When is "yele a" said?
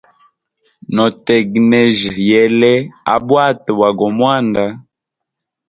2.29-3.15